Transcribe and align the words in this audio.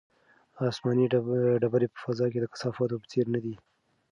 آسماني 0.67 1.05
ډبرې 1.63 1.87
په 1.91 1.97
فضا 2.03 2.25
کې 2.31 2.39
د 2.41 2.45
کثافاتو 2.53 3.01
په 3.01 3.07
څېر 3.11 3.25
نه 3.35 3.39
دي. 3.43 3.55